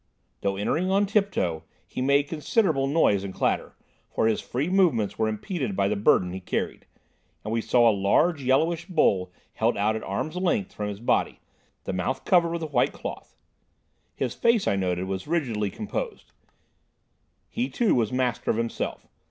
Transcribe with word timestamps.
Though 0.41 0.55
entering 0.55 0.89
on 0.89 1.05
tiptoe, 1.05 1.61
he 1.85 2.01
made 2.01 2.27
considerable 2.27 2.87
noise 2.87 3.23
and 3.23 3.35
clatter, 3.35 3.75
for 4.09 4.25
his 4.25 4.41
free 4.41 4.67
movements 4.67 5.19
were 5.19 5.27
impeded 5.27 5.75
by 5.75 5.87
the 5.87 5.95
burden 5.95 6.33
he 6.33 6.39
carried, 6.39 6.87
and 7.45 7.53
we 7.53 7.61
saw 7.61 7.87
a 7.87 7.93
large 7.93 8.41
yellowish 8.41 8.87
bowl 8.87 9.31
held 9.53 9.77
out 9.77 9.95
at 9.95 10.01
arms' 10.01 10.35
length 10.37 10.73
from 10.73 10.89
his 10.89 10.99
body, 10.99 11.39
the 11.83 11.93
mouth 11.93 12.25
covered 12.25 12.49
with 12.49 12.63
a 12.63 12.73
white 12.73 12.93
cloth. 12.93 13.35
His 14.15 14.33
face, 14.33 14.67
I 14.67 14.75
noted, 14.75 15.03
was 15.05 15.27
rigidly 15.27 15.69
composed. 15.69 16.31
He, 17.47 17.69
too, 17.69 17.93
was 17.93 18.11
master 18.11 18.49
of 18.49 18.57
himself. 18.57 19.07